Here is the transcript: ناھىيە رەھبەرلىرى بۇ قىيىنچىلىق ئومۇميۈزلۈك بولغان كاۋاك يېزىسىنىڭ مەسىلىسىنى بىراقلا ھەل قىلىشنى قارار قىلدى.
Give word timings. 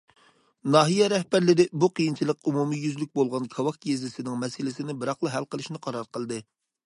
ناھىيە 0.75 1.09
رەھبەرلىرى 1.11 1.65
بۇ 1.83 1.89
قىيىنچىلىق 1.99 2.49
ئومۇميۈزلۈك 2.51 3.13
بولغان 3.19 3.45
كاۋاك 3.55 3.87
يېزىسىنىڭ 3.91 4.41
مەسىلىسىنى 4.45 4.95
بىراقلا 5.03 5.35
ھەل 5.37 5.47
قىلىشنى 5.55 5.83
قارار 5.87 6.11
قىلدى. 6.17 6.43